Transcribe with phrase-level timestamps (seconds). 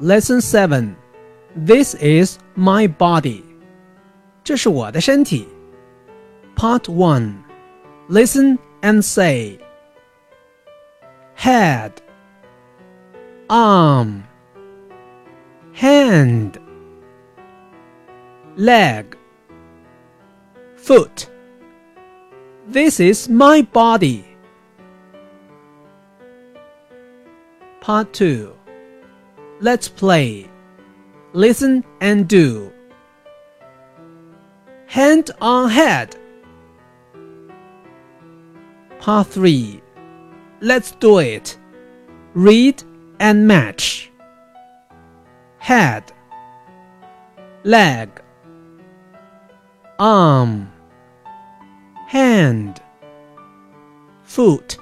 [0.00, 0.94] Lesson 7
[1.56, 3.42] This is my body.
[4.42, 5.48] 这是我的身体。
[6.56, 7.44] Part 1
[8.08, 9.58] Listen and say
[11.36, 11.92] Head
[13.48, 14.24] Arm
[15.72, 16.58] Hand
[18.56, 19.16] Leg
[20.76, 21.28] Foot
[22.66, 24.24] This is my body.
[27.80, 28.57] Part 2
[29.59, 30.49] Let's play.
[31.33, 32.71] Listen and do.
[34.87, 36.15] Hand on head.
[38.99, 39.81] Part 3
[40.61, 41.57] Let's do it.
[42.33, 42.83] Read
[43.19, 44.11] and match.
[45.57, 46.11] Head,
[47.63, 48.09] leg,
[49.97, 50.71] arm,
[52.07, 52.81] hand,
[54.23, 54.77] foot.